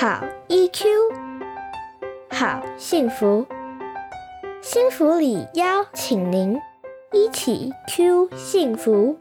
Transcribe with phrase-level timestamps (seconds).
[0.00, 0.84] 好 EQ，
[2.30, 3.44] 好幸福，
[4.62, 6.56] 幸福里邀请您
[7.10, 9.18] 一起 Q 幸福。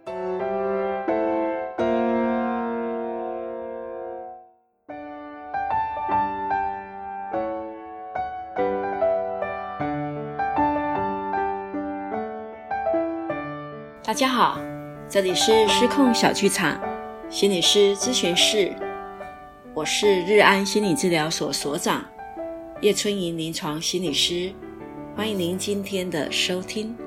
[14.04, 14.60] 大家好，
[15.10, 16.80] 这里是失控小剧场
[17.32, 18.72] 心理师咨询室，
[19.78, 22.04] 我是日安心理治疗所所长
[22.82, 24.52] 叶春莹临床心理师，
[25.16, 26.98] 欢迎您今天的收听。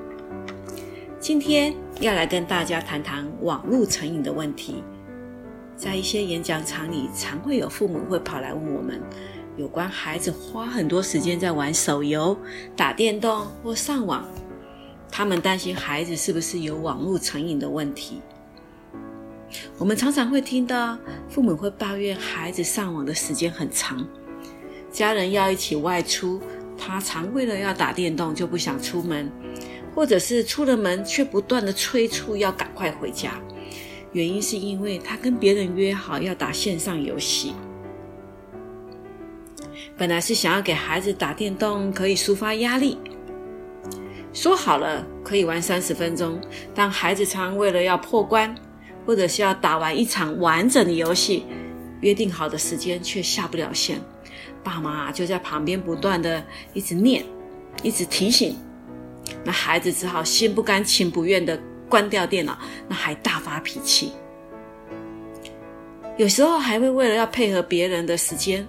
[1.19, 4.85] 今天要来跟大家谈谈网络成瘾的问题。
[5.75, 9.01] 在一些演讲场里，常会有父母会跑来问我们
[9.57, 12.37] 有关孩子花很多时间在玩手游、
[12.73, 14.25] 打电动或上网。
[15.11, 18.21] 他们担心孩子是不是有网络成瘾的问题。
[19.77, 20.97] 我们常常会听到
[21.29, 24.07] 父母会抱怨孩子上网的时间很长，
[24.91, 26.41] 家人要一起外出，
[26.77, 29.31] 他常为了要打电动就不想出门，
[29.93, 33.33] 或者是出了门却不断的催促要赶快回家。
[34.13, 37.53] 原因是因为他跟别人约好要打线上游戏，
[39.97, 42.97] 本来是想要给孩子打电动可以抒发压力。
[44.33, 46.39] 说好了可以玩三十分钟，
[46.73, 48.53] 但孩子常为了要破关，
[49.05, 51.45] 或者是要打完一场完整的游戏，
[52.01, 53.99] 约定好的时间却下不了线，
[54.63, 56.43] 爸妈就在旁边不断的
[56.73, 57.23] 一直念，
[57.83, 58.55] 一直提醒，
[59.43, 64.11] 那孩子只好心不甘情不愿的关掉电脑，那还大发脾气，
[66.17, 68.67] 有时候还会为了要配合别人的时间，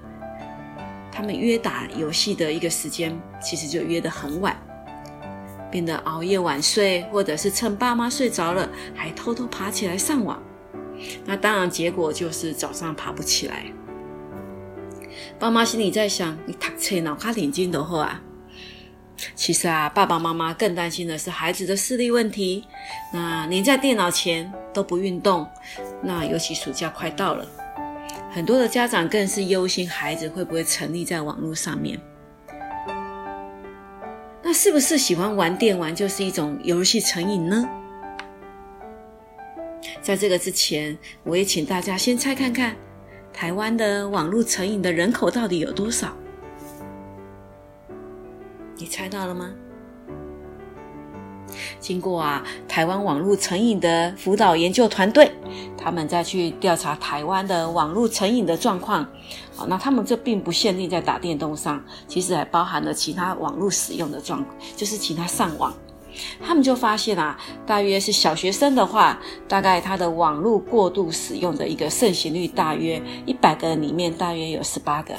[1.10, 4.56] 他们约打游戏的一个时间，其实就约得很晚。
[5.72, 10.40] 变得熬夜晚睡，或者是趁爸妈睡着了，还偷偷爬起来上网。
[11.24, 13.64] 那当然，结果就是早上爬不起来。
[15.38, 18.22] 爸妈心里在想：你躺车脑卡眼睛的话啊，
[19.34, 22.64] 其实啊，爸爸妈妈更担心的是孩子的视力问题。
[23.12, 25.46] 那你在电脑前都不运动，
[26.02, 27.46] 那尤其暑假快到了，
[28.30, 31.98] 很多的家长更是忧心孩子会不会沉溺在网络上面。
[34.52, 37.66] 那是不是喜欢玩电玩就是一种游戏成瘾呢？
[40.02, 42.76] 在这个之前，我也请大家先猜看看，
[43.32, 46.14] 台湾的网络成瘾的人口到底有多少？
[48.76, 49.50] 你猜到了吗？
[51.80, 55.30] 经过啊，台湾网络成瘾的辅导研究团队，
[55.76, 59.06] 他们再去调查台湾的网络成瘾的状况。
[59.54, 64.44] 好，那他们这并不限定在打电动上，其实还包含了其他网络使用的状，
[64.76, 65.72] 就是其他上网。
[66.44, 69.18] 他们就发现啊，大约是小学生的话，
[69.48, 75.14] 大概他的网络过度使用的一个盛行率，大约一百个里面大约有十八个。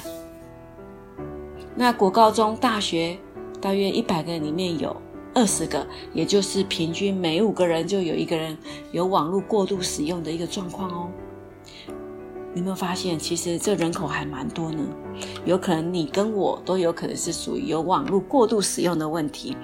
[1.75, 3.18] 那国高中、大学
[3.59, 4.96] 大约一百个里面有。
[5.34, 8.58] 二十个，也就是平均每五个人就有一个人
[8.92, 11.10] 有网络过度使用的一个状况哦。
[12.56, 14.84] 有没有发现，其实这人口还蛮多呢？
[15.44, 19.58] 有可能你跟我都有可能是属于有网络过度使用的问题。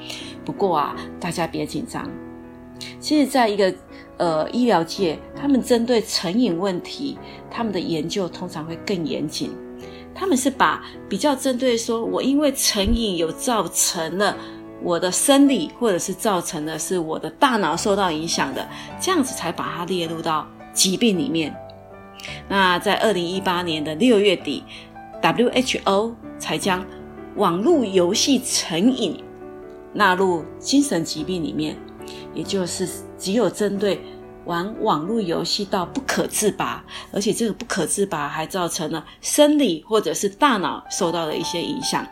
[0.43, 2.09] 不过啊，大家别紧张。
[2.99, 3.71] 其实，在一个
[4.17, 7.15] 呃医疗界，他们针对成瘾问题，
[7.51, 9.51] 他们的研究通常会更严谨。
[10.15, 14.35] 他们是把比较针对说，我因为成瘾有造成了。
[14.81, 18.67] 我的生理或者是造成的是我的大脑受到影响的，
[18.99, 21.55] 这样子才把它列入到疾病里面。
[22.47, 24.63] 那在二零一八年的六月底
[25.21, 26.85] ，WHO 才将
[27.35, 29.23] 网络游戏成瘾
[29.93, 31.77] 纳入精神疾病里面，
[32.33, 34.01] 也就是只有针对
[34.45, 42.05] 玩网络游戏到不可自拔，而且这个不可自拔还造成了生理或者是大脑受到的一些影响。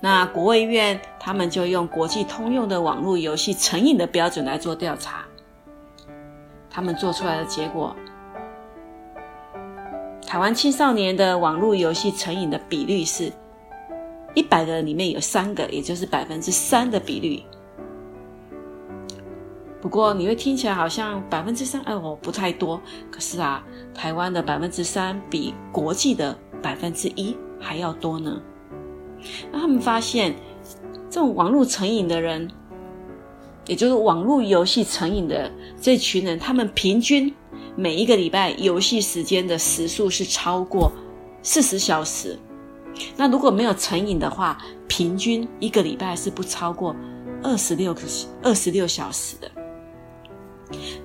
[0.00, 5.24] 那国卫院他们就用国际通用的网络游戏成瘾的标准来做调查，
[6.70, 7.94] 他们做出来的结果，
[10.26, 13.32] 台湾青少年的网络游戏成瘾的比率是，
[14.34, 17.42] 一百个里面有三个，也就是百分之三的比率。
[19.82, 22.80] 不过你会听起来好像百分之三，哎，我不太多。
[23.10, 23.64] 可是啊，
[23.94, 28.40] 台湾的百分之三比国际的百分之一还要多呢。
[29.52, 30.34] 那他们发现，
[31.08, 32.50] 这种网络成瘾的人，
[33.66, 35.50] 也就是网络游戏成瘾的
[35.80, 37.32] 这群人，他们平均
[37.76, 40.92] 每一个礼拜游戏时间的时数是超过
[41.42, 42.38] 四十小时。
[43.16, 46.94] 那如果没有成瘾的话，平均一个礼拜是不超过
[47.42, 48.02] 二十六个
[48.42, 49.50] 二十六小时的。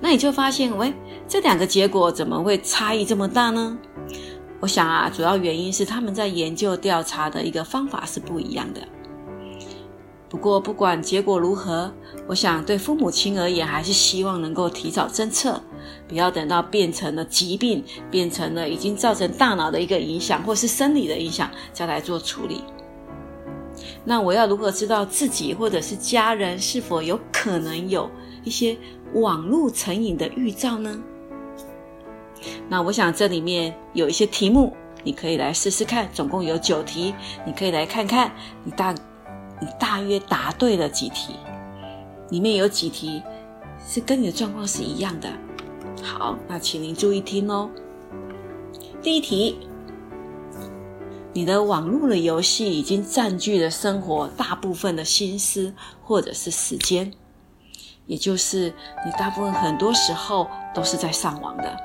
[0.00, 0.92] 那你就发现，喂，
[1.26, 3.78] 这两个结果怎么会差异这么大呢？
[4.60, 8.80] 我想啊，主要原因是他们在研究调查的一个方法是不一样的。
[10.28, 11.92] 不过，不管结果如何，
[12.26, 15.62] 我想对父母亲而言，还是希望能够提早侦测，
[16.08, 22.64] 不要等到变成了疾病，变成了已经造成大脑的一个影响，或是生理的影响，再来做处理。
[24.04, 28.10] 那我要如何知道自己或者是家人是否有可能有
[28.42, 28.76] 一些
[29.14, 30.98] 网络成瘾的预兆呢？
[32.68, 34.72] 那我想这里面有一些题目，
[35.04, 37.14] 你可以来试试看，总共有九题，
[37.46, 38.30] 你可以来看看
[38.64, 38.94] 你大。
[39.58, 41.34] 你大约答对了几题？
[42.28, 43.22] 里面有几题
[43.88, 45.30] 是跟你的状况是一样的。
[46.02, 47.70] 好，那请您注意听哦。
[49.00, 49.56] 第一题，
[51.32, 55.72] 你的网络的游戏已经占据了生活大部分的心思
[56.02, 57.10] 或者是时间，
[58.04, 58.74] 也就是
[59.06, 60.46] 你大部分很多时候
[60.76, 61.76] 都是在上网的，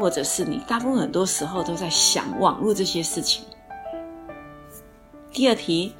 [0.00, 3.44] 或者是你大部分很多时候都在想网络这些事情。
[5.30, 5.94] 第二题。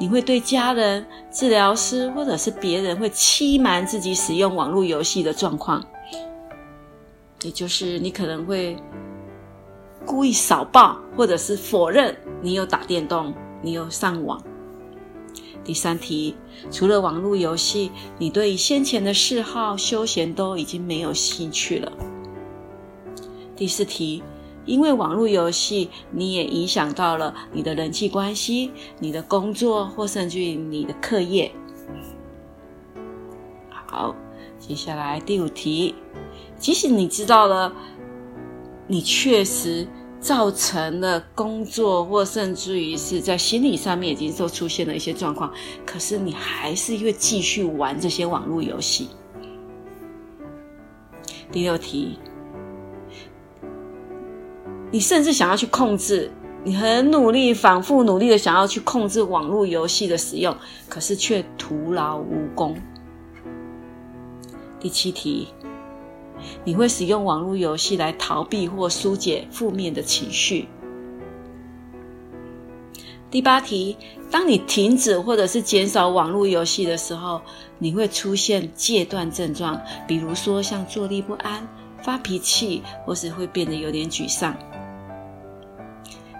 [0.00, 5.84] 你会对家人、治疗师或者是别人会欺瞒自己使用网络游戏的状况，
[7.42, 8.76] 也就是你可能会
[10.06, 14.40] 故意少报或者是否认你有打电动、你有上网。
[15.68, 16.34] 第三题，
[16.70, 21.92] 除了网络游戏，你对先前的嗜好、休闲都已经没有兴趣了。
[23.54, 24.22] 第四题。
[24.64, 31.50] 因为网络游戏，你也影响到了你的人际关系、你的工作，或甚至于你的课业。
[33.68, 34.14] 好，
[34.58, 35.94] 接下来第五题，
[36.58, 37.72] 即使你知道了，
[38.86, 39.88] 你确实
[40.20, 45.52] 造成了工作，或甚至于是在心理上面已经都出现了一些状况，
[45.86, 49.08] 可是你还是会继续玩这些网络游戏。
[51.50, 52.18] 第六题。
[54.90, 56.30] 你甚至想要去控制，
[56.64, 60.56] 你很努力、反复努力的想要去控制网络游戏的使用，
[60.88, 62.74] 可是却徒劳无功。
[64.80, 65.48] 第七题，
[66.64, 70.68] 你会使用网络游戏来逃避或疏解负面的情绪。
[73.30, 73.94] 第八题，
[74.30, 77.42] 当你停止或者是减少网络游戏的时候，
[77.78, 81.68] 你会出现戒断症状，比如说像坐立不安、
[82.02, 84.56] 发脾气，或是会变得有点沮丧。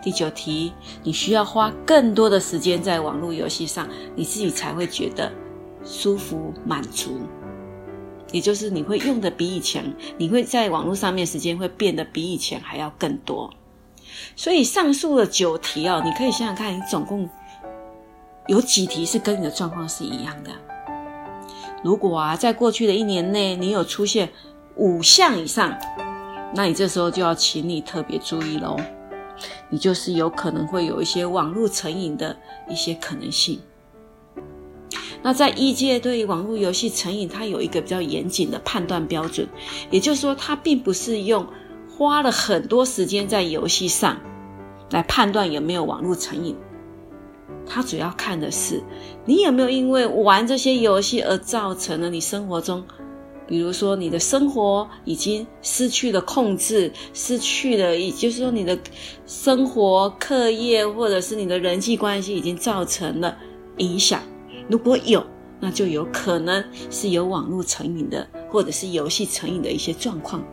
[0.02, 0.72] 第九题，
[1.02, 3.86] 你需要花更多的时间在网络游戏上，
[4.16, 5.30] 你自己才会觉得
[5.84, 7.20] 舒服满足。
[8.32, 9.84] 也就是你会用的比以前，
[10.16, 13.50] 你会在网络上面时间会变得比以前还要更多。
[14.34, 17.28] 所以上述的九题哦，你可以想想看，你总共
[18.46, 20.50] 有几题是跟你的状况是一样的。
[21.82, 24.28] 如果啊，在过去的一年内你有出现
[24.76, 25.78] 五项以上，
[26.54, 28.76] 那你这时候就要请你特别注意喽。
[29.70, 32.36] 你就是有可能会有一些网络成瘾的
[32.68, 33.60] 一些可能性。
[35.22, 39.46] 那在一界对于网络游戏成瘾，它有一个比较严谨的判断标准，
[39.90, 41.46] 也就是说，它并不是用
[41.90, 44.20] 花了很多时间在游戏上
[44.90, 46.56] 来判断有没有网络成瘾，
[47.66, 48.82] 它主要看的是
[49.24, 52.84] 你有没有因为玩这些游戏而造成了你生活中。
[53.46, 58.78] 比如说，你的生活已经失去了控制，失去了，也就是说，你的
[59.26, 63.34] 生活、课业或者是你的人际关系已经造成了
[63.78, 64.20] 影响。
[64.68, 65.24] 如果有，
[65.60, 70.44] 那就有可能是有网络成瘾的，或者是游戏成瘾的一些状况。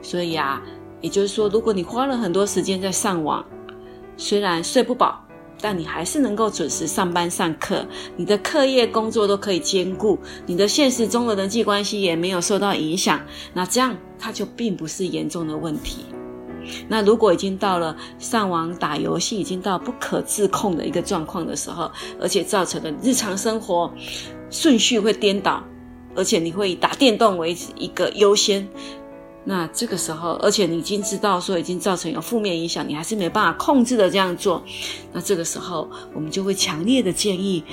[0.00, 0.62] 所以啊，
[1.00, 3.44] 也就是说，如果你花了很多时间在上网，
[4.16, 5.24] 虽然睡不饱。
[5.62, 13.20] 但你还是能够准时上班上课，你的课业工作都可以兼顾，你的现实中的人际关系也没有受到影响，
[13.52, 16.06] 那这样它就并不是严重的问题。
[16.88, 23.92] 那如果已经到了上网打游戏已经到不可自控的一个状况的时候，而且造成的日常生活
[24.50, 25.62] 顺序会颠倒，
[26.14, 28.68] 而且你会以打电动为一个优先。
[29.42, 34.62] 那这个时候，而且你已经知道说已经造成有负面影响，你还是没办法控制的这样做，
[35.12, 37.64] 那这个时候我们就会强烈的建议，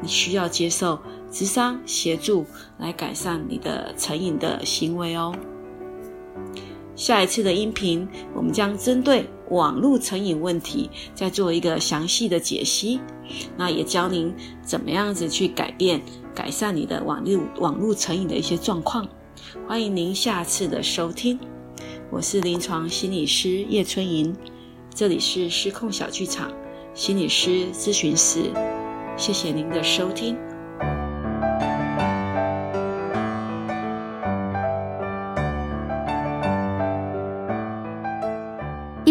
[0.00, 0.98] 你需要接受
[1.30, 2.46] 智商协助
[2.78, 5.34] 来改善你的成瘾的行为哦。
[6.96, 13.00] 下一次的音频，我们将针对网络成瘾问题再做一个详细的解析，
[13.56, 14.32] 那也教您
[14.62, 16.00] 怎么样子去改变、
[16.34, 19.06] 改善你的网络网络成瘾的一些状况。
[19.66, 21.38] 欢迎您下次的收听，
[22.10, 24.34] 我是临床心理师叶春莹，
[24.94, 26.52] 这里是失控小剧场
[26.94, 28.50] 心理师咨询室，
[29.16, 30.53] 谢谢您的收听。